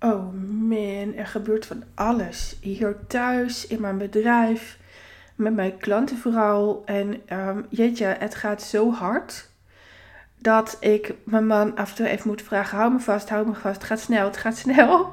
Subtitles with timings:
[0.00, 2.56] oh man, er gebeurt van alles.
[2.60, 4.78] Hier thuis, in mijn bedrijf,
[5.34, 6.82] met mijn klanten vooral.
[6.84, 9.48] En um, jeetje, het gaat zo hard
[10.38, 13.54] dat ik mijn man af en toe even moet vragen: hou me vast, hou me
[13.54, 13.74] vast.
[13.74, 15.12] Het gaat snel, het gaat snel.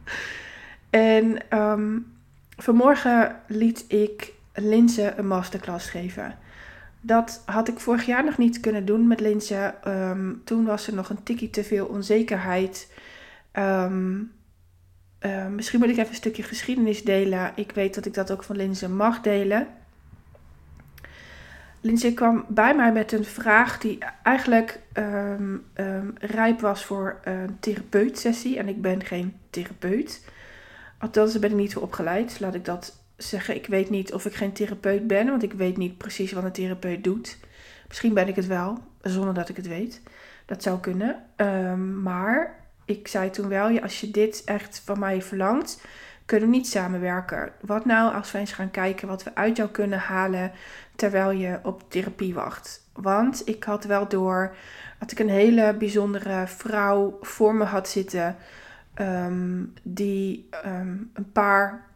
[0.90, 2.16] en um,
[2.56, 6.38] vanmorgen liet ik Linse een masterclass geven.
[7.00, 9.74] Dat had ik vorig jaar nog niet kunnen doen met Linse.
[9.86, 12.88] Um, toen was er nog een tikkie te veel onzekerheid.
[13.58, 14.32] Um,
[15.20, 17.52] uh, misschien moet ik even een stukje geschiedenis delen.
[17.54, 19.66] Ik weet dat ik dat ook van Linse mag delen.
[21.80, 27.56] Lindsay kwam bij mij met een vraag die eigenlijk um, um, rijp was voor een
[27.60, 28.58] therapeutsessie.
[28.58, 30.28] En ik ben geen therapeut.
[30.98, 32.40] Althans, daar ben ik niet voor opgeleid.
[32.40, 33.54] Laat ik dat zeggen.
[33.54, 36.52] Ik weet niet of ik geen therapeut ben, want ik weet niet precies wat een
[36.52, 37.38] therapeut doet.
[37.88, 40.02] Misschien ben ik het wel, zonder dat ik het weet.
[40.46, 41.24] Dat zou kunnen.
[42.02, 45.80] Maar ik zei toen wel, ja, als je dit echt van mij verlangt,
[46.24, 47.52] kunnen we niet samenwerken.
[47.60, 50.52] Wat nou als we eens gaan kijken wat we uit jou kunnen halen
[50.96, 52.88] terwijl je op therapie wacht?
[52.92, 54.54] Want ik had wel door
[54.98, 58.36] dat ik een hele bijzondere vrouw voor me had zitten.
[59.00, 61.86] Um, die um, een paar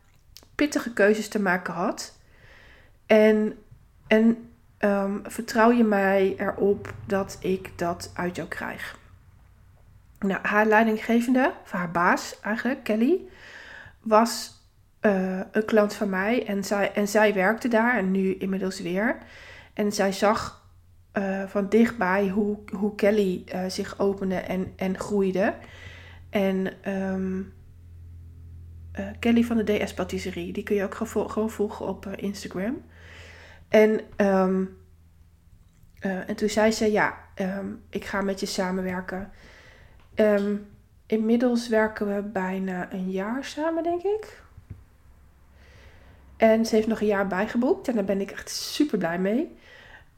[0.54, 2.18] pittige keuzes te maken had.
[3.06, 3.58] En,
[4.06, 8.98] en um, vertrouw je mij erop dat ik dat uit jou krijg?
[10.20, 13.20] Nou, haar leidinggevende, haar baas eigenlijk, Kelly,
[14.00, 14.60] was
[15.00, 19.18] uh, een klant van mij en zij, en zij werkte daar en nu inmiddels weer.
[19.74, 20.68] En zij zag
[21.12, 25.54] uh, van dichtbij hoe, hoe Kelly uh, zich opende en, en groeide.
[26.30, 27.52] En um,
[29.18, 32.82] Kelly van de DS Patisserie, die kun je ook gewoon, volgen op Instagram.
[33.68, 34.76] En, um,
[36.00, 39.30] en toen zei ze, ja, um, ik ga met je samenwerken.
[41.06, 44.42] Inmiddels werken we bijna een jaar samen, denk ik.
[46.36, 47.88] En ze heeft nog een jaar bijgeboekt.
[47.88, 49.58] En daar ben ik echt super blij mee.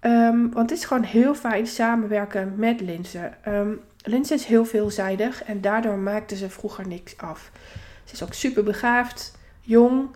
[0.00, 3.32] Um, want het is gewoon heel fijn samenwerken met Linse.
[3.48, 7.50] Um, Linse is heel veelzijdig en daardoor maakte ze vroeger niks af.
[8.04, 10.08] Ze is ook super begaafd, jong,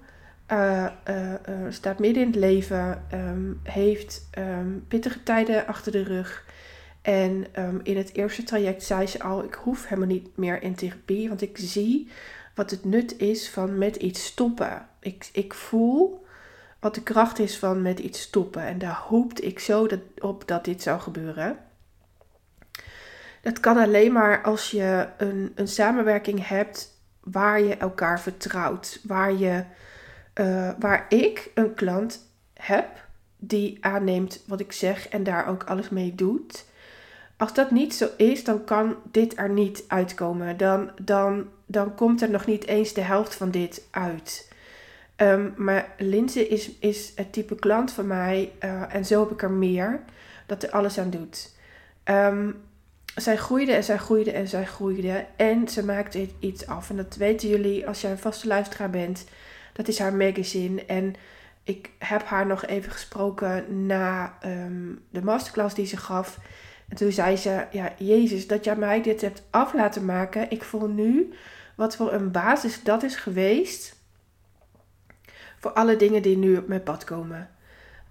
[0.52, 1.36] uh, uh, uh,
[1.68, 3.02] staat midden in het leven,
[3.62, 4.28] heeft
[4.88, 6.44] pittige tijden achter de rug.
[7.06, 7.46] En
[7.82, 11.42] in het eerste traject zei ze al: Ik hoef helemaal niet meer in therapie, want
[11.42, 12.08] ik zie
[12.54, 14.88] wat het nut is van met iets stoppen.
[15.00, 16.26] Ik, ik voel
[16.80, 18.62] wat de kracht is van met iets stoppen.
[18.62, 21.58] En daar hoopte ik zo dat, op dat dit zou gebeuren.
[23.42, 29.00] Dat kan alleen maar als je een, een samenwerking hebt waar je elkaar vertrouwt.
[29.02, 29.64] Waar, je,
[30.34, 33.04] uh, waar ik een klant heb
[33.36, 36.65] die aanneemt wat ik zeg en daar ook alles mee doet.
[37.36, 40.56] Als dat niet zo is, dan kan dit er niet uitkomen.
[40.56, 44.52] Dan, dan, dan komt er nog niet eens de helft van dit uit.
[45.16, 49.42] Um, maar Linse is, is het type klant van mij, uh, en zo heb ik
[49.42, 50.00] er meer,
[50.46, 51.54] dat er alles aan doet.
[52.04, 52.56] Um,
[53.16, 55.26] zij groeide en zij groeide en zij groeide.
[55.36, 56.90] En ze maakte iets af.
[56.90, 59.24] En dat weten jullie als jij een vaste luisteraar bent.
[59.72, 60.84] Dat is haar magazine.
[60.84, 61.14] En
[61.64, 66.38] ik heb haar nog even gesproken na um, de masterclass die ze gaf.
[66.88, 70.50] En toen zei ze: Ja, Jezus, dat jij mij dit hebt af laten maken.
[70.50, 71.32] Ik voel nu
[71.76, 73.96] wat voor een basis dat is geweest.
[75.58, 77.50] Voor alle dingen die nu op mijn pad komen.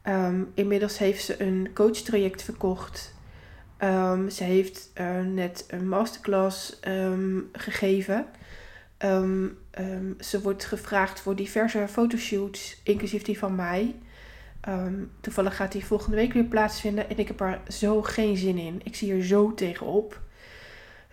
[0.03, 3.13] Um, inmiddels heeft ze een coachtraject verkocht.
[3.79, 8.25] Um, ze heeft uh, net een masterclass um, gegeven.
[10.19, 13.95] ze wordt gevraagd voor diverse fotoshoots, inclusief die van mij.
[14.67, 17.09] Um, toevallig gaat die volgende week weer plaatsvinden.
[17.09, 18.81] En ik heb er zo geen zin in.
[18.83, 20.19] Ik zie er zo tegenop.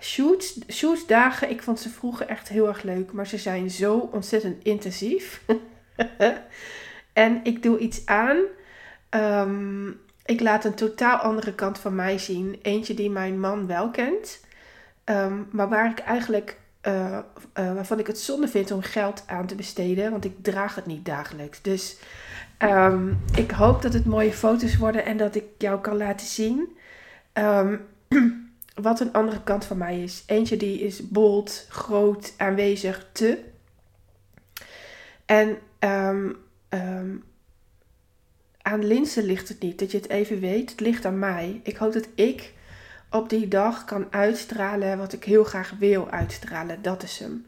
[0.00, 3.12] Shoots, shoots dagen, ik vond ze vroeger echt heel erg leuk.
[3.12, 5.42] Maar ze zijn zo ontzettend intensief.
[7.12, 8.38] en ik doe iets aan.
[9.10, 12.58] Um, ik laat een totaal andere kant van mij zien.
[12.62, 14.40] Eentje die mijn man wel kent.
[15.04, 17.18] Um, maar waar ik eigenlijk, uh,
[17.58, 20.10] uh, waarvan ik het zonde vind om geld aan te besteden.
[20.10, 21.62] Want ik draag het niet dagelijks.
[21.62, 21.96] Dus
[22.62, 26.76] Um, ik hoop dat het mooie foto's worden en dat ik jou kan laten zien
[27.34, 27.80] um,
[28.74, 30.22] wat een andere kant van mij is.
[30.26, 33.38] Eentje die is bold, groot, aanwezig, te.
[35.26, 37.24] En um,
[38.62, 40.70] aan Linse ligt het niet, dat je het even weet.
[40.70, 41.60] Het ligt aan mij.
[41.62, 42.52] Ik hoop dat ik
[43.10, 46.82] op die dag kan uitstralen wat ik heel graag wil uitstralen.
[46.82, 47.46] Dat is hem.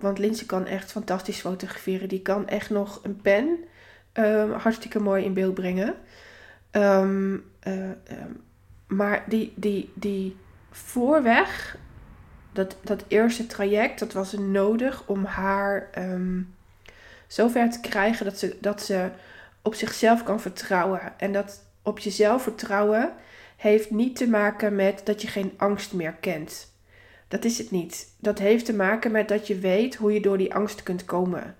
[0.00, 2.08] want Linse kan echt fantastisch fotograferen.
[2.08, 3.58] Die kan echt nog een pen
[4.12, 5.94] um, hartstikke mooi in beeld brengen.
[6.72, 8.42] Um, uh, um,
[8.86, 10.36] maar die, die, die
[10.70, 11.76] voorweg
[12.52, 15.90] dat, dat eerste traject, dat was nodig om haar
[17.26, 19.08] zover te krijgen dat ze, dat ze
[19.62, 21.00] op zichzelf kan vertrouwen.
[21.16, 23.12] En dat op jezelf vertrouwen
[23.56, 26.72] heeft niet te maken met dat je geen angst meer kent.
[27.28, 28.14] Dat is het niet.
[28.18, 31.56] Dat heeft te maken met dat je weet hoe je door die angst kunt komen.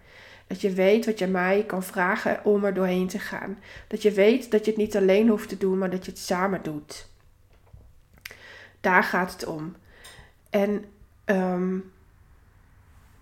[0.50, 3.58] Dat je weet wat je mij kan vragen om er doorheen te gaan.
[3.86, 6.20] Dat je weet dat je het niet alleen hoeft te doen, maar dat je het
[6.20, 7.08] samen doet.
[8.80, 9.76] Daar gaat het om.
[10.50, 10.84] En
[11.24, 11.78] ehm,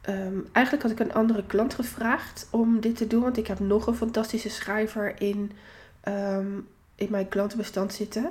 [0.00, 3.22] ehm, eigenlijk had ik een andere klant gevraagd om dit te doen.
[3.22, 5.52] Want ik heb nog een fantastische schrijver in,
[6.04, 8.30] um, in mijn klantenbestand zitten.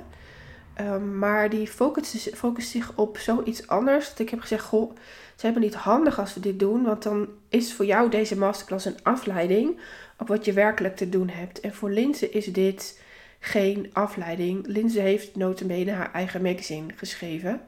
[1.18, 4.08] Maar die focust, focust zich op zoiets anders.
[4.08, 6.82] Dat ik heb gezegd, goh, het is helemaal niet handig als we dit doen.
[6.82, 9.80] Want dan is voor jou deze masterclass een afleiding
[10.18, 11.60] op wat je werkelijk te doen hebt.
[11.60, 13.02] En voor Linse is dit
[13.40, 14.66] geen afleiding.
[14.66, 17.60] Linse heeft notabene haar eigen magazine geschreven.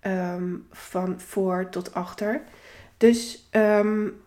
[0.00, 2.42] Ehm, van voor tot achter.
[2.96, 4.20] Dus um,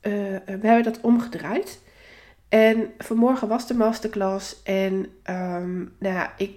[0.00, 1.80] we hebben dat omgedraaid.
[2.48, 4.62] En vanmorgen was de masterclass.
[4.62, 5.06] En
[5.98, 6.56] nou ja, ik,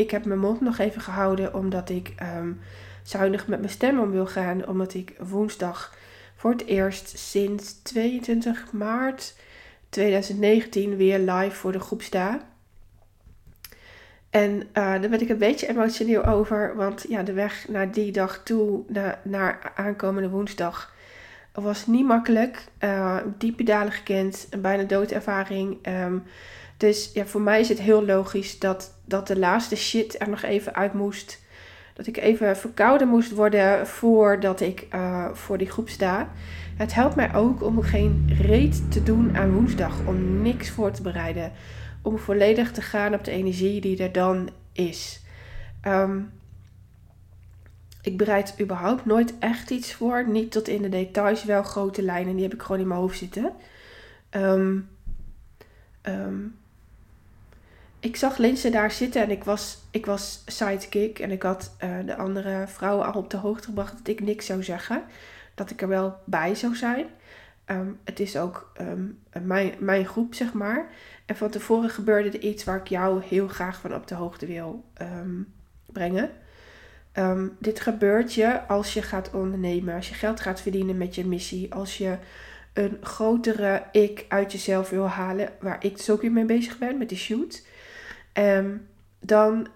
[0.00, 1.54] ik heb mijn mond nog even gehouden.
[1.54, 2.14] Omdat ik
[3.02, 4.66] zuinig met mijn stem om wil gaan.
[4.66, 5.94] Omdat ik woensdag
[6.36, 9.34] voor het eerst sinds 22 maart
[9.88, 12.40] 2019 weer live voor de groep sta.
[14.30, 16.76] En uh, daar ben ik een beetje emotioneel over.
[16.76, 18.82] Want ja, de weg naar die dag toe,
[19.22, 20.94] naar, aankomende woensdag,
[21.52, 22.64] was niet makkelijk.
[22.84, 25.86] Uh, diepe dalen gekend, een bijna doodervaring.
[25.86, 26.22] Um,
[26.76, 30.42] dus ja, voor mij is het heel logisch dat, dat de laatste shit er nog
[30.42, 31.40] even uit moest.
[31.94, 36.28] Dat ik even verkouden moest worden voordat ik uh, voor die groep sta.
[36.76, 40.06] Het helpt mij ook om geen reet te doen aan woensdag.
[40.06, 41.52] Om niks voor te bereiden
[42.02, 45.20] om volledig te gaan op de energie die er dan is.
[45.86, 46.30] Um,
[48.02, 50.28] ik bereid überhaupt nooit echt iets voor.
[50.28, 52.34] Niet tot in de details, wel grote lijnen.
[52.34, 53.52] Die heb ik gewoon in mijn hoofd zitten.
[54.30, 54.88] Um,
[58.00, 61.18] ik zag Linse daar zitten en ik was, ik was sidekick.
[61.18, 64.46] En ik had uh, de andere vrouwen al op de hoogte gebracht dat ik niks
[64.46, 65.02] zou zeggen.
[65.54, 67.06] Dat ik er wel bij zou zijn.
[67.66, 70.88] Um, het is ook um, mijn, mijn groep, zeg maar.
[71.26, 74.46] En van tevoren gebeurde er iets waar ik jou heel graag van op de hoogte
[74.46, 75.52] wil um,
[75.86, 76.30] brengen.
[77.58, 81.74] Dit gebeurt je als je gaat ondernemen, als je geld gaat verdienen met je missie,
[81.74, 82.16] als je
[82.72, 86.98] een grotere ik uit jezelf wil halen, waar ik dus ook weer mee bezig ben
[86.98, 87.62] met de shoot.
[88.34, 88.88] Um,
[89.20, 89.68] dan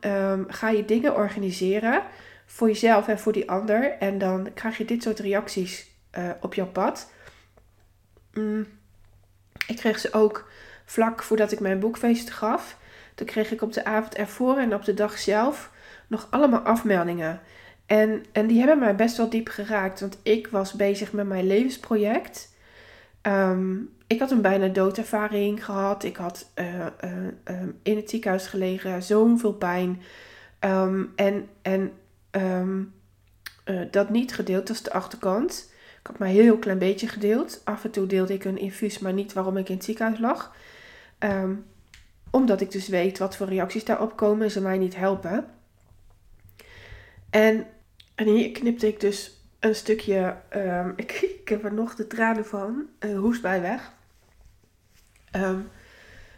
[0.49, 2.03] ga je dingen organiseren
[2.47, 3.91] voor jezelf en voor die ander.
[3.99, 7.11] En dan krijg je dit soort reacties uh, op jouw pad.
[8.33, 8.67] Mm.
[9.67, 10.51] Ik kreeg ze ook
[10.85, 12.79] vlak voordat ik mijn boekfeest gaf.
[13.15, 15.71] Toen kreeg ik op de avond ervoor en op de dag zelf
[16.07, 17.41] nog allemaal afmeldingen.
[17.87, 20.01] En, en die hebben mij best wel diep geraakt.
[20.01, 22.54] Want ik was bezig met mijn levensproject.
[23.25, 23.77] Ehm,
[24.07, 26.05] ik had een bijna doodervaring gehad.
[26.05, 29.03] Ik had uh, uh, in het ziekenhuis gelegen.
[29.03, 30.03] Zoveel pijn.
[30.61, 31.93] Um, en en
[32.33, 35.73] uh, dat niet gedeeld, dat is de achterkant.
[36.01, 37.61] Ik had maar een heel klein beetje gedeeld.
[37.65, 40.55] Af en toe deelde ik een infuus, maar niet waarom ik in het ziekenhuis lag.
[42.31, 45.47] Omdat ik dus weet wat voor reacties daarop komen en ze mij niet helpen.
[47.31, 47.67] En,
[48.15, 50.37] en hier knipte ik dus een stukje.
[50.97, 52.89] Ik, ik, heb er nog de tranen van.
[53.01, 53.93] Uh, hoest bij weg.
[55.37, 55.69] Um,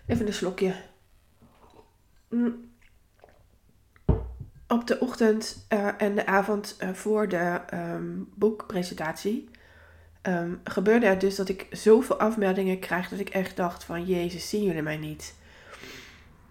[0.06, 0.74] even een slokje.
[2.28, 2.70] Mm.
[4.68, 9.48] Op de ochtend uh, en de avond uh, voor de um, boekpresentatie
[10.22, 14.48] um, gebeurde er dus dat ik zoveel afmeldingen krijg dat ik echt dacht van Jezus,
[14.48, 15.34] zien jullie mij niet?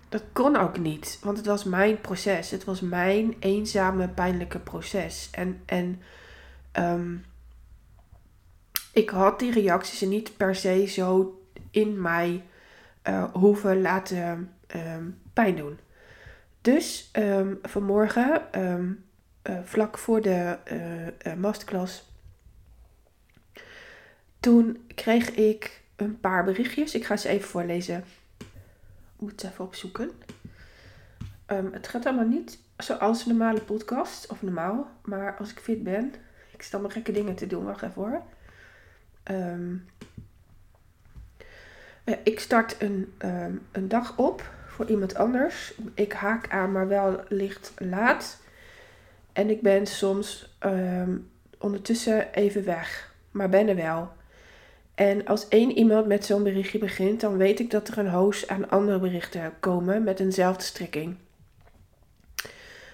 [0.10, 2.52] Dat kon ook niet, want het was mijn proces.
[2.52, 5.30] Het was mijn eenzame, pijnlijke proces.
[5.32, 6.02] En, en
[8.96, 11.40] ik had die reacties niet per se zo
[11.72, 12.44] in mij
[13.08, 15.80] uh, hoeven laten um, pijn doen.
[16.62, 20.58] Dus um, vanmorgen, uh, vlak voor de
[21.28, 22.12] uh, masterclass,
[24.40, 26.96] toen kreeg ik een paar berichtjes.
[26.96, 28.04] Ik ga ze even voorlezen.
[28.38, 28.46] Ik
[29.20, 30.12] moet ze even opzoeken.
[31.72, 34.28] Het gaat allemaal niet zoals een normale podcast.
[34.28, 34.88] Of normaal.
[35.04, 36.14] Maar als ik fit ben.
[36.54, 37.66] Ik sta maar gekke dingen te doen.
[37.66, 38.22] Wacht even hoor.
[39.32, 39.86] Um,
[42.24, 45.74] ik start een, um, een dag op voor iemand anders.
[45.94, 48.42] Ik haak aan, maar wel licht laat.
[49.34, 50.58] En ik ben soms
[51.58, 53.14] ondertussen even weg.
[53.32, 54.12] Maar ben er wel.
[54.96, 58.48] En als één iemand met zo'n berichtje begint, dan weet ik dat er een hoos
[58.48, 61.16] aan andere berichten komen met eenzelfde strekking.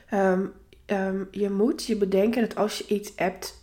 [0.09, 0.45] Ehm,
[1.31, 3.59] je moet je bedenken dat als je iets appt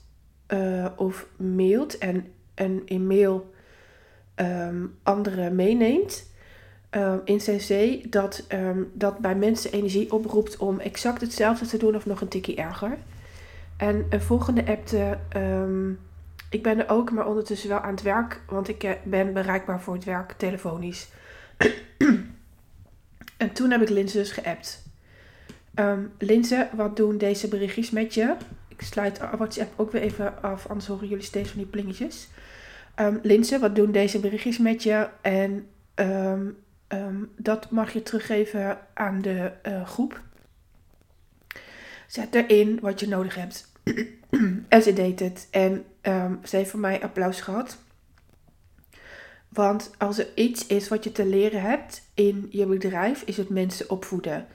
[0.49, 3.53] uh, of mailt en, en in mail
[4.37, 6.31] um, anderen meeneemt
[6.91, 8.47] um, in CC, dat
[8.93, 12.99] dat bij mensen energie oproept om exact hetzelfde te doen of nog een tikje erger.
[13.77, 15.19] En een volgende appte,
[16.51, 19.81] ik ben er ook, maar ondertussen wel aan het werk, want ik eh, ben bereikbaar
[19.81, 21.09] voor het werk telefonisch.
[23.37, 24.87] en toen heb ik Linse dus geappt.
[25.75, 28.37] Um, Linse, wat doen deze berichtjes met je?
[28.79, 32.29] Ik sluit WhatsApp ook weer even af, anders horen jullie steeds van die plingetjes.
[32.97, 35.09] Um, Linse, wat doen deze berichtjes met je?
[35.21, 40.21] En um, dat mag je teruggeven aan de uh, groep.
[42.07, 43.73] Zet erin wat je nodig hebt.
[44.69, 45.49] en ze deed het.
[45.51, 45.85] En
[46.45, 47.79] ze heeft van mij applaus gehad.
[49.49, 53.49] Want als er iets is wat je te leren hebt in je bedrijf, is het
[53.49, 54.47] mensen opvoeden.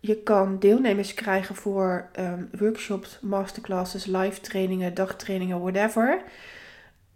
[0.00, 6.22] Je kan deelnemers krijgen voor um, workshops, masterclasses, live trainingen, dagtrainingen, whatever.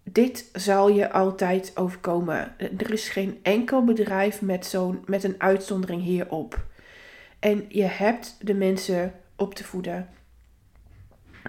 [0.03, 2.55] Dit zal je altijd overkomen.
[2.59, 6.64] Er is geen enkel bedrijf met, zo'n, met een uitzondering hierop.
[7.38, 10.09] En je hebt de mensen op te voeden.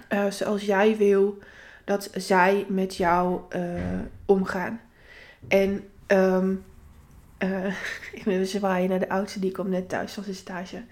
[0.09, 1.37] Uh, zoals jij wil
[1.85, 3.81] dat zij met jou uh,
[4.25, 4.81] omgaan.
[5.47, 6.63] En um,
[7.39, 7.67] uh,
[8.11, 10.83] ik ben zwaaien naar de oudste, die komt net thuis van zijn stage.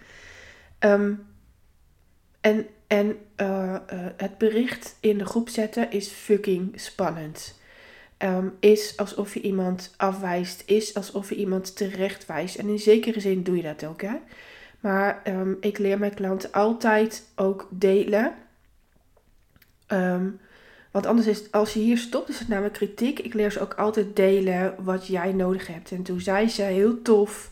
[0.86, 1.25] Um,
[2.42, 7.60] en en uh, uh, het bericht in de groep zetten is fucking spannend.
[8.18, 12.56] Um, is alsof je iemand afwijst, is alsof je iemand terecht wijst.
[12.56, 14.16] En in zekere zin doe je dat ook, hè.
[14.80, 18.34] Maar um, ik leer mijn klanten altijd ook delen.
[20.92, 23.20] Want anders is, als je hier stopt, is het namelijk kritiek.
[23.20, 25.92] Ik leer ze ook altijd delen wat jij nodig hebt.
[25.92, 27.52] En toen zei ze heel tof.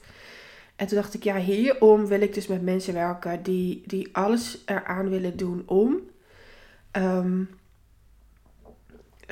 [0.81, 4.61] En toen dacht ik, ja, hierom wil ik dus met mensen werken die, die alles
[4.65, 5.99] eraan willen doen om.
[6.91, 7.49] Um,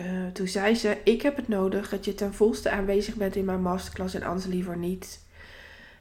[0.01, 3.45] uh, toen zei ze, ik heb het nodig dat je ten volste aanwezig bent in
[3.45, 5.25] mijn masterclass en anders liever niet.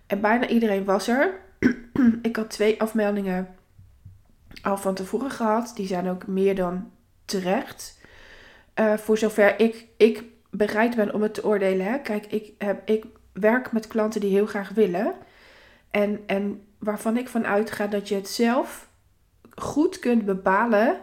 [0.06, 1.40] En bijna iedereen was er.
[2.22, 3.54] ik had twee afmeldingen
[4.62, 5.72] al van tevoren gehad.
[5.74, 6.90] Die zijn ook meer dan
[7.24, 8.00] terecht.
[8.74, 11.86] Uh, voor zover ik, ik bereid ben om het te oordelen.
[11.86, 11.98] Hè.
[11.98, 15.14] Kijk, ik, heb, ik werk met klanten die heel graag willen.
[15.90, 18.88] En, en waarvan ik van uitga dat je het zelf
[19.54, 21.00] goed kunt bepalen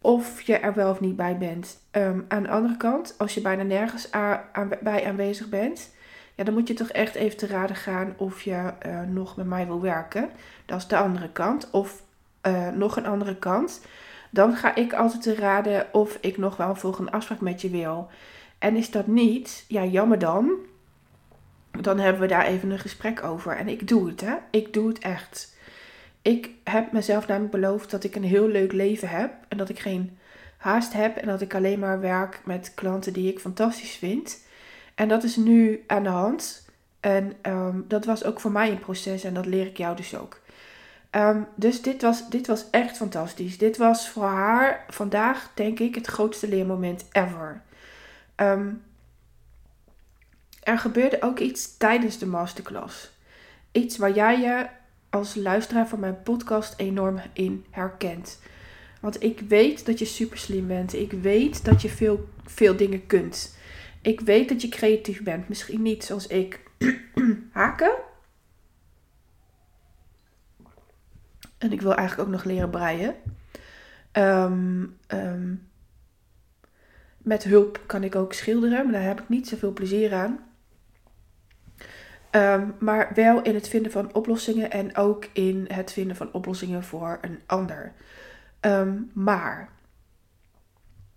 [0.00, 1.78] of je er wel of niet bij bent.
[1.92, 5.94] Um, aan de andere kant, als je bijna nergens aan, bij aanwezig bent,
[6.34, 9.46] ja, dan moet je toch echt even te raden gaan of je uh, nog met
[9.46, 10.30] mij wil werken.
[10.66, 11.70] Dat is de andere kant.
[11.70, 12.02] Of
[12.42, 13.80] uh, nog een andere kant
[14.36, 17.70] dan ga ik altijd te raden of ik nog wel een volgende afspraak met je
[17.70, 18.08] wil.
[18.58, 20.52] En is dat niet, ja, jammer dan.
[21.80, 23.56] Dan hebben we daar even een gesprek over.
[23.56, 24.34] En ik doe het, hè.
[24.50, 25.54] Ik doe het echt.
[26.22, 29.32] Ik heb mezelf namelijk beloofd dat ik een heel leuk leven heb.
[29.48, 30.18] En dat ik geen
[30.56, 31.16] haast heb.
[31.16, 34.44] En dat ik alleen maar werk met klanten die ik fantastisch vind.
[34.94, 36.68] En dat is nu aan de hand.
[37.00, 39.24] En um, dat was ook voor mij een proces.
[39.24, 40.40] En dat leer ik jou dus ook.
[41.10, 43.58] Um, dus dit was, dit was echt fantastisch.
[43.58, 47.62] Dit was voor haar vandaag, denk ik, het grootste leermoment ever.
[48.36, 48.82] Um,
[50.66, 53.10] er gebeurde ook iets tijdens de masterclass.
[53.72, 54.66] Iets waar jij je
[55.10, 58.40] als luisteraar van mijn podcast enorm in herkent.
[59.00, 60.94] Want ik weet dat je super slim bent.
[60.94, 63.56] Ik weet dat je veel, veel dingen kunt.
[64.02, 65.48] Ik weet dat je creatief bent.
[65.48, 66.60] Misschien niet zoals ik.
[67.52, 67.94] Haken?
[71.58, 73.14] En ik wil eigenlijk ook nog leren breien.
[74.12, 75.68] Um, um,
[77.18, 80.45] met hulp kan ik ook schilderen, maar daar heb ik niet zoveel plezier aan.
[82.36, 86.84] Um, maar wel in het vinden van oplossingen en ook in het vinden van oplossingen
[86.84, 87.92] voor een ander.
[89.12, 89.68] maar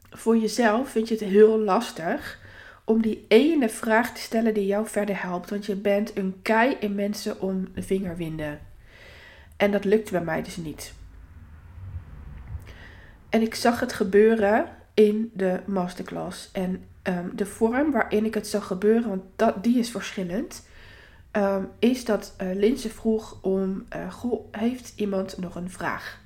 [0.09, 2.39] voor jezelf vind je het heel lastig
[2.83, 5.49] om die ene vraag te stellen die jou verder helpt.
[5.49, 8.59] Want je bent een kei in mensen om de vinger winden.
[9.57, 10.93] En dat lukte bij mij dus niet.
[13.29, 16.49] En ik zag het gebeuren in de masterclass.
[16.51, 20.67] En um, de vorm waarin ik het zag gebeuren, want dat, die is verschillend,
[21.31, 26.21] um, is dat uh, Linse vroeg om, goh, heeft iemand nog een vraag?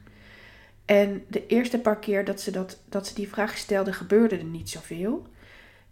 [0.86, 4.44] En de eerste paar keer dat ze, dat, dat ze die vraag stelde, gebeurde er
[4.44, 5.28] niet zoveel.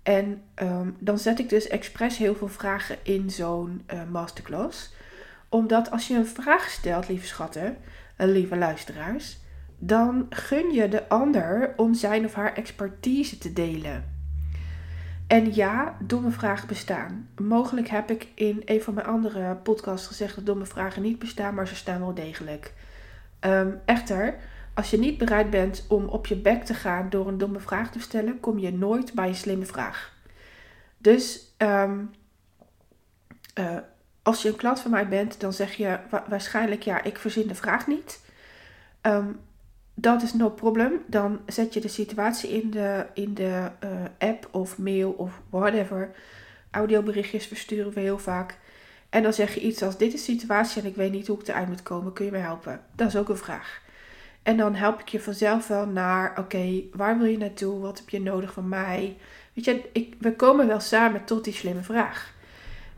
[0.04, 4.92] En um, dan zet ik dus expres heel veel vragen in zo'n uh, masterclass
[5.52, 7.78] omdat als je een vraag stelt, lieve schatten,
[8.16, 9.38] eh, lieve luisteraars,
[9.78, 14.21] dan gun je de ander om zijn of haar expertise te delen.
[15.32, 17.30] En ja, domme vragen bestaan.
[17.42, 21.54] Mogelijk heb ik in een van mijn andere podcasts gezegd dat domme vragen niet bestaan,
[21.54, 22.74] maar ze staan wel degelijk.
[23.40, 24.36] Ehm, echter,
[24.74, 27.92] als je niet bereid bent om op je bek te gaan door een domme vraag
[27.92, 30.14] te stellen, kom je nooit bij een slimme vraag.
[30.98, 32.00] Dus ehm,
[33.54, 33.78] eh,
[34.22, 37.56] als je een klant van mij bent, dan zeg je waarschijnlijk ja, ik verzin de
[37.56, 38.22] vraag niet.
[39.02, 39.28] Ehm,
[40.02, 41.02] dat is no problem.
[41.06, 43.90] Dan zet je de situatie in de, in de eh,
[44.30, 46.12] app of mail of whatever.
[46.72, 48.58] Audioberichtjes versturen we heel vaak.
[49.10, 51.40] En dan zeg je iets als: Dit is de situatie en ik weet niet hoe
[51.40, 52.14] ik eruit moet komen.
[52.14, 52.82] Kun je mij helpen?
[52.96, 53.82] Dat is ook een vraag.
[54.44, 57.80] En dan help ik je vanzelf wel naar: Oké, waar wil je naartoe?
[57.80, 59.18] Wat heb je nodig van mij?
[59.54, 62.34] Weet je, ik, we komen wel samen tot die slimme vraag.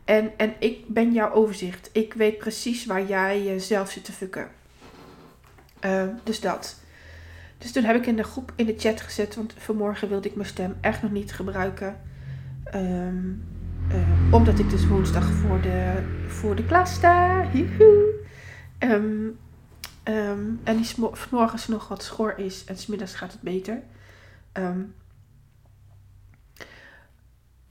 [0.04, 1.90] En, en ik ben jouw overzicht.
[1.92, 4.48] Ik weet precies waar jij jezelf zit te fucken.
[5.84, 6.82] Uh, dus dat.
[7.58, 10.34] Dus toen heb ik in de groep in de chat gezet, want vanmorgen wilde ik
[10.34, 12.00] mijn stem echt nog niet gebruiken.
[12.74, 13.44] Um,
[13.92, 17.50] uh, omdat ik dus woensdag voor de, voor de klas sta.
[18.78, 19.38] Um,
[20.64, 20.94] en die
[21.30, 23.82] morgens nog wat schor is en smiddags gaat het beter.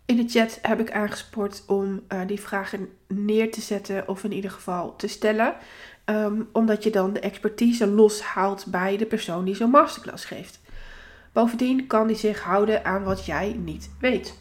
[0.06, 4.32] In de chat heb ik aangespoord om uh, die vragen neer te zetten of in
[4.32, 5.56] ieder geval te stellen.
[6.06, 10.60] Um, omdat je dan de expertise loshaalt bij de persoon die zo'n masterclass geeft.
[11.32, 14.38] Bovendien kan die zich houden aan wat jij niet weet.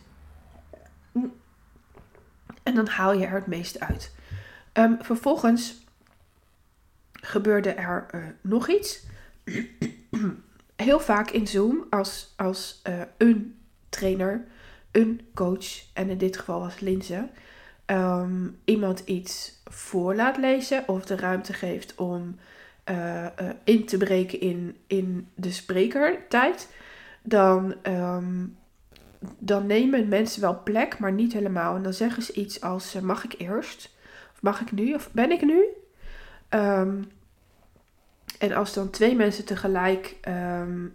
[2.63, 4.15] En dan haal je er het meeste uit.
[4.73, 5.85] Um, vervolgens
[7.13, 9.03] gebeurde er uh, nog iets.
[10.77, 14.45] Heel vaak in Zoom als, als uh, een trainer,
[14.91, 17.29] een coach, en in dit geval was Linze,
[17.93, 22.37] um, iemand iets voor laat lezen of de ruimte geeft om
[22.91, 23.27] uh,
[23.65, 26.69] in te breken in, in de sprekertijd,
[27.23, 28.57] dan um,
[29.39, 31.77] dan nemen mensen wel plek, maar niet helemaal.
[31.77, 33.95] En dan zeggen ze iets als: uh, Mag ik eerst?
[34.33, 34.95] Of mag ik nu?
[34.95, 35.65] Of ben ik nu?
[36.51, 37.11] Um,
[38.39, 40.95] en als dan twee mensen tegelijk um,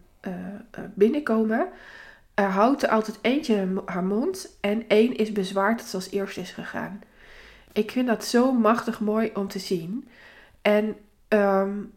[2.38, 6.42] binnenkomen, houdt er altijd eentje haar mond en één is bezwaard dat ze als eerste
[6.42, 7.02] is gegaan.
[7.74, 10.08] Ik vind dat zo machtig mooi om te zien.
[10.62, 10.96] En
[11.30, 11.94] um,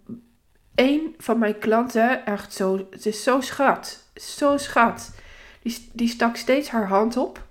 [0.75, 5.13] een van mijn klanten, echt zo, het is zo schat, zo schat
[5.63, 7.47] die, die stak steeds haar hand op.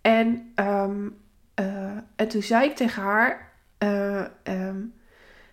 [0.00, 1.16] En, um,
[1.60, 4.94] uh, en toen zei ik tegen haar: uh, um,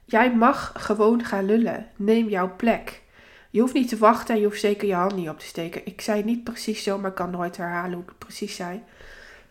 [0.06, 1.88] Jij mag gewoon gaan lullen.
[1.96, 3.02] Neem jouw plek.
[3.50, 5.86] Je hoeft niet te wachten en je hoeft zeker je hand niet op te steken.
[5.86, 8.82] Ik zei niet precies zo, maar ik kan nooit herhalen hoe ik het precies zei.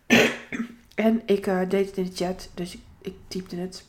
[0.95, 3.85] en ik uh, deed het in de chat, dus ik, ik typte het.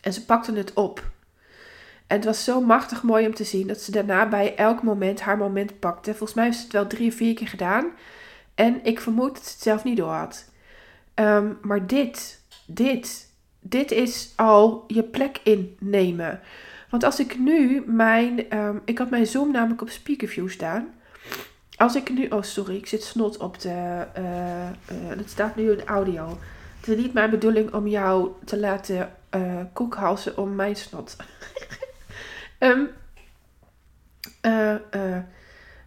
[0.00, 1.10] En ze pakte het op.
[2.06, 5.20] En het was zo machtig mooi om te zien dat ze daarna bij elk moment
[5.20, 6.10] haar moment pakte.
[6.10, 7.90] Volgens mij heeft ze het wel drie of vier keer gedaan.
[8.54, 10.48] En ik vermoed dat ze het zelf niet door had.
[11.14, 16.40] Um, maar dit, dit, dit is al je plek innemen.
[16.90, 20.88] Want als ik nu mijn, um, ik had mijn Zoom namelijk op speakerview staan.
[21.76, 25.70] Als ik nu, oh sorry, ik zit snot op de, uh, uh, het staat nu
[25.70, 26.38] in audio.
[26.80, 31.16] Het is niet mijn bedoeling om jou te laten uh, koekhalsen om mijn snot.
[32.60, 32.84] Uh,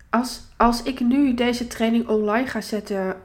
[0.09, 3.15] als, als ik nu deze training online ga zetten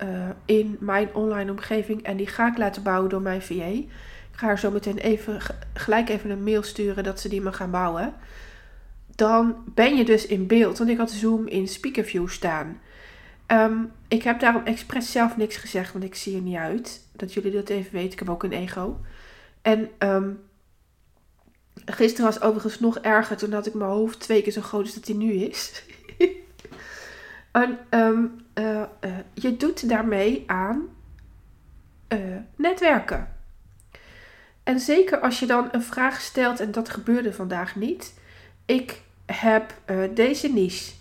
[0.44, 3.72] in mijn online omgeving en die ga ik laten bouwen door mijn VA.
[4.38, 5.40] Ga haar zo meteen even,
[5.74, 8.14] gelijk even een mail sturen dat ze die me gaan bouwen.
[9.14, 10.78] Dan ben je dus in beeld.
[10.78, 12.80] Want ik had Zoom in speakerview staan.
[13.46, 17.06] Um, ik heb daarom expres zelf niks gezegd, want ik zie er niet uit.
[17.12, 18.12] Dat jullie dat even weten.
[18.12, 19.00] Ik heb ook een ego.
[19.62, 20.40] En um,
[21.84, 23.36] Gisteren was overigens nog erger.
[23.36, 25.84] Toen had ik mijn hoofd twee keer zo groot als dat hij nu is.
[27.52, 30.88] en um, uh, uh, je doet daarmee aan
[32.08, 33.36] uh, netwerken.
[34.68, 38.14] En zeker als je dan een vraag stelt, en dat gebeurde vandaag niet.
[38.66, 39.74] Ik heb
[40.14, 40.92] deze niche.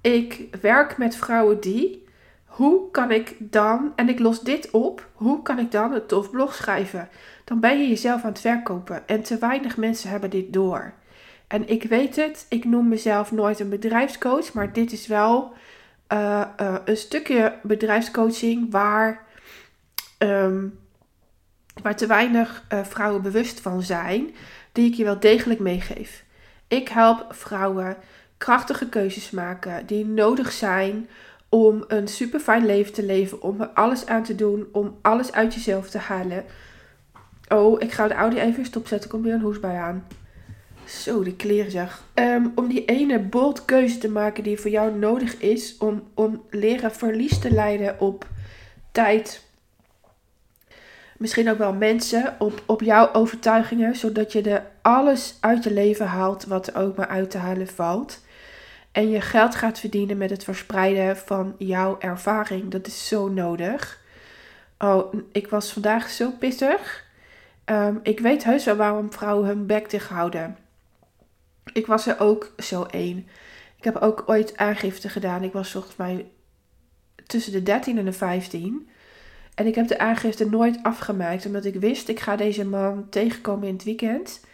[0.00, 2.04] Ik werk met vrouwen die.
[2.44, 6.30] Hoe kan ik dan, en ik los dit op, hoe kan ik dan een tof
[6.30, 7.08] blog schrijven?
[7.46, 9.08] dan ben je jezelf aan het verkopen.
[9.08, 10.92] En te weinig mensen hebben dit door.
[11.46, 15.52] En ik weet het, ik noem mezelf nooit een bedrijfscoach, maar dit is wel
[16.12, 19.24] uh, uh, een stukje bedrijfscoaching waar,
[20.18, 20.78] um,
[21.82, 24.34] waar te weinig uh, vrouwen bewust van zijn,
[24.72, 26.24] die ik je wel degelijk meegeef.
[26.68, 27.96] Ik help vrouwen
[28.38, 31.08] krachtige keuzes maken die nodig zijn
[31.48, 35.32] om een super fijn leven te leven, om er alles aan te doen, om alles
[35.32, 36.44] uit jezelf te halen
[37.48, 39.10] Oh, ik ga de audio even stopzetten.
[39.10, 40.06] Komt weer een hoes bij aan.
[40.84, 42.02] Zo, die kleren zeg.
[42.14, 46.42] Um, om die ene bold keuze te maken die voor jou nodig is om, om
[46.50, 48.26] leren verlies te leiden op
[48.92, 49.45] tijd.
[51.18, 56.06] Misschien ook wel mensen op, op jouw overtuigingen, zodat je er alles uit je leven
[56.06, 58.24] haalt wat er ook maar uit te halen valt.
[58.92, 62.70] En je geld gaat verdienen met het verspreiden van jouw ervaring.
[62.70, 64.00] Dat is zo nodig.
[64.78, 67.04] Oh, ik was vandaag zo pissig.
[67.64, 70.56] Um, ik weet heus wel waarom vrouwen hun bek dicht houden.
[71.72, 73.28] Ik was er ook zo één.
[73.76, 75.42] Ik heb ook ooit aangifte gedaan.
[75.42, 76.26] Ik was volgens mij
[77.26, 78.88] tussen de 13 en de 15.
[79.56, 83.68] En ik heb de aangifte nooit afgemaakt, omdat ik wist, ik ga deze man tegenkomen
[83.68, 84.44] in het weekend.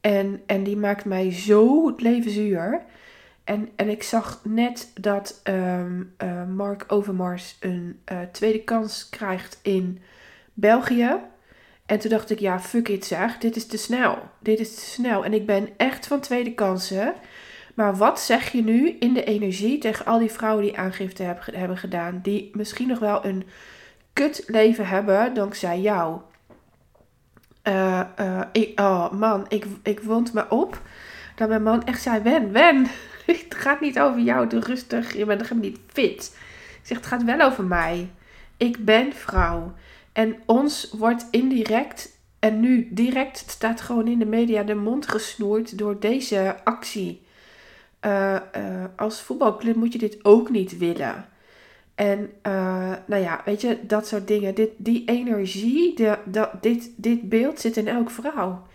[0.00, 2.82] En, en die maakt mij zo het leven zuur.
[3.44, 9.58] En, en ik zag net dat um, uh, Mark Overmars een uh, tweede kans krijgt
[9.62, 9.98] in
[10.54, 11.16] België.
[11.86, 14.18] En toen dacht ik, ja, fuck it zeg, dit is te snel.
[14.38, 15.24] Dit is te snel.
[15.24, 17.14] En ik ben echt van tweede kansen.
[17.74, 21.58] Maar wat zeg je nu in de energie tegen al die vrouwen die aangifte hebben,
[21.58, 22.20] hebben gedaan?
[22.22, 23.44] Die misschien nog wel een
[24.14, 26.20] kut leven hebben dankzij jou.
[27.68, 30.80] Uh, uh, ik, oh man, ik, ik wond me op
[31.34, 32.86] dat mijn man echt zei: Wen, Wen,
[33.26, 36.36] het gaat niet over jou, doe rustig, je bent helemaal niet fit.
[36.80, 38.10] Ik zeg: Het gaat wel over mij.
[38.56, 39.72] Ik ben vrouw.
[40.12, 45.78] En ons wordt indirect en nu direct, staat gewoon in de media, de mond gesnoerd
[45.78, 47.22] door deze actie.
[48.00, 48.36] Uh,
[48.96, 51.28] als voetbalclub moet je dit ook niet willen.
[51.94, 54.54] En uh, nou ja, weet je, dat soort dingen.
[54.54, 58.66] Dit, die energie, de, dat, dit, dit beeld zit in elke vrouw.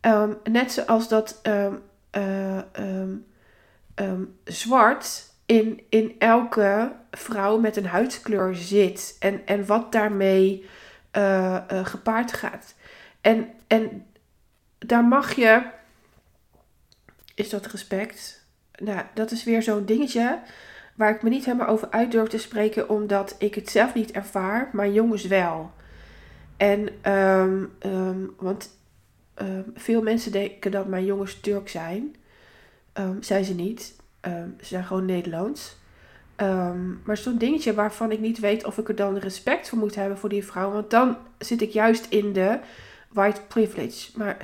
[0.00, 1.82] Um, net zoals dat um,
[2.16, 2.58] uh,
[3.94, 9.16] um, zwart in, in elke vrouw met een huidskleur zit.
[9.18, 10.66] En, en wat daarmee
[11.16, 12.74] uh, gepaard gaat.
[13.20, 14.06] En, en
[14.78, 15.62] daar mag je.
[17.34, 18.46] Is dat respect?
[18.78, 20.40] Nou, dat is weer zo'n dingetje
[20.94, 24.12] waar ik me niet helemaal over uit durf te spreken, omdat ik het zelf niet
[24.12, 25.70] ervaar, maar jongens wel.
[26.56, 28.78] En, um, um, want
[29.42, 32.16] um, veel mensen denken dat mijn jongens Turk zijn.
[33.20, 33.96] zijn ze niet.
[34.22, 35.76] ze zijn gewoon Nederlands.
[37.04, 40.18] maar zo'n dingetje waarvan ik niet weet of ik er dan respect voor moet hebben
[40.18, 40.70] voor die vrouw.
[40.70, 42.58] Want dan zit ik juist in de
[43.08, 44.10] white privilege.
[44.18, 44.36] Maar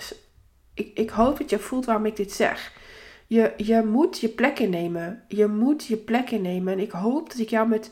[0.75, 2.73] ik, ik hoop dat je voelt waarom ik dit zeg.
[3.31, 5.23] Je, je moet je plek innemen.
[5.29, 6.73] Je moet je plek innemen.
[6.73, 7.90] En ik hoop dat ik jou met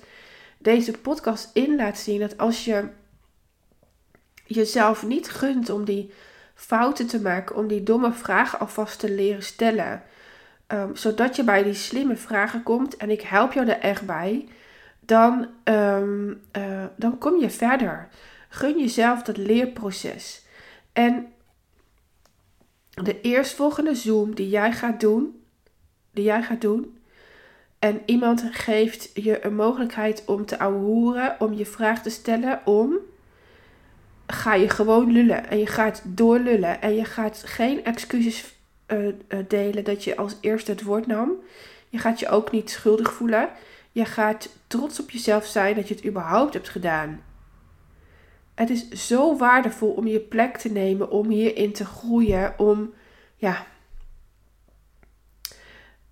[0.58, 2.88] deze podcast in laat zien dat als je
[4.44, 6.12] jezelf niet gunt om die
[6.54, 10.02] fouten te maken, om die domme vragen alvast te leren stellen,
[10.68, 14.48] um, zodat je bij die slimme vragen komt en ik help jou er echt bij,
[15.00, 18.08] dan, um, uh, dan kom je verder.
[18.48, 20.46] Gun jezelf dat leerproces.
[20.92, 21.32] En
[23.04, 25.42] de eerstvolgende Zoom die jij gaat doen,
[26.10, 26.98] die jij gaat doen,
[27.78, 32.96] en iemand geeft je een mogelijkheid om te ouwehoeren, om je vraag te stellen, om,
[34.26, 35.48] ga je gewoon lullen.
[35.48, 36.80] En je gaat doorlullen.
[36.82, 38.54] En je gaat geen excuses
[38.86, 39.12] uh, uh,
[39.48, 41.32] delen dat je als eerste het woord nam.
[41.88, 43.48] Je gaat je ook niet schuldig voelen.
[43.92, 47.20] Je gaat trots op jezelf zijn dat je het überhaupt hebt gedaan.
[48.58, 52.94] Het is zo waardevol om je plek te nemen, om hierin te groeien, om,
[53.36, 53.66] ja.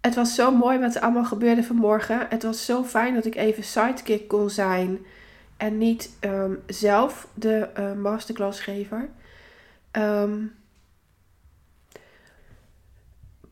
[0.01, 2.27] Het was zo mooi wat er allemaal gebeurde vanmorgen.
[2.29, 4.99] Het was zo fijn dat ik even sidekick kon zijn
[5.57, 9.09] en niet um, zelf de uh, masterclassgever.
[9.93, 10.55] Um,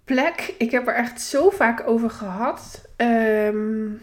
[0.04, 2.88] plek, ik heb er echt zo vaak over gehad.
[2.96, 4.00] Um,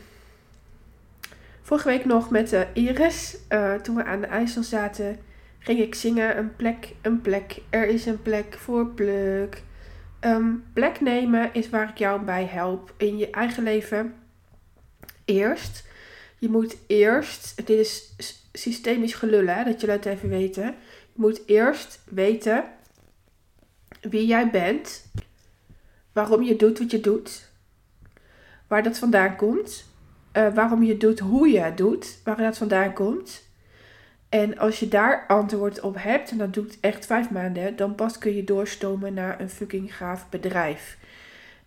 [1.72, 5.20] Vorige week nog met uh, Iris, uh, toen we aan de IJssel zaten,
[5.60, 7.62] ging ik zingen een plek, een plek.
[7.70, 9.64] Er is een plek voor pluk.
[10.22, 14.16] Um, plek nemen is waar ik jou bij help in je eigen leven.
[15.26, 15.88] Eerst.
[16.38, 18.16] Je moet eerst, dit is
[18.54, 20.66] systemisch gelullen, dat jullie het even weten.
[21.14, 22.64] Je moet eerst weten
[24.02, 25.06] wie jij bent,
[26.14, 27.50] waarom je doet wat je doet,
[28.68, 29.90] waar dat vandaan komt
[30.34, 33.50] uh, waarom je doet hoe je het doet, waar dat vandaan komt.
[34.30, 38.18] En als je daar antwoord op hebt, en dat doet echt vijf maanden, dan pas
[38.18, 40.98] kun je doorstomen naar een fucking gaaf bedrijf.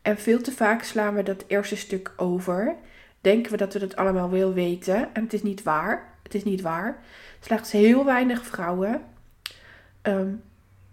[0.03, 2.77] En veel te vaak slaan we dat eerste stuk over.
[3.21, 5.15] Denken we dat we dat allemaal wel weten.
[5.15, 6.13] En het is niet waar.
[6.23, 7.03] Het is niet waar.
[7.41, 9.03] Slechts heel weinig vrouwen
[10.03, 10.43] um,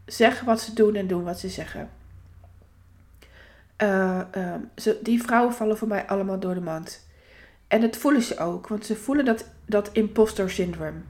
[0.06, 1.90] zeggen wat ze doen en doen wat ze zeggen.
[3.78, 7.10] Uh, um, ze, die vrouwen vallen voor mij allemaal door de mand.
[7.72, 11.04] En dat voelen ze ook, want ze voelen dat, dat imposter syndroom.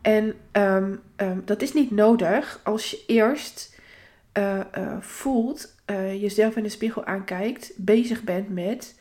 [0.00, 3.80] En um, um, dat is niet nodig als je eerst
[4.38, 9.00] uh, uh, voelt, uh, jezelf in de spiegel aankijkt, bezig bent met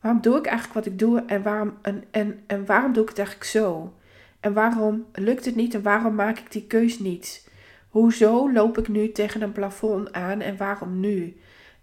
[0.00, 3.08] waarom doe ik eigenlijk wat ik doe en waarom, en, en, en waarom doe ik
[3.08, 3.94] het eigenlijk zo?
[4.40, 7.48] En waarom lukt het niet en waarom maak ik die keus niet?
[7.88, 11.36] Hoezo loop ik nu tegen een plafond aan en waarom nu?